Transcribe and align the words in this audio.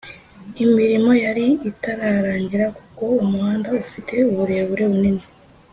Imirimo 0.65 1.11
yari 1.25 1.47
itararangira 1.69 2.65
kuko 2.77 3.05
umuhanda 3.23 3.67
ufite 3.81 4.15
uburebure 4.29 4.85
bunini 4.93 5.25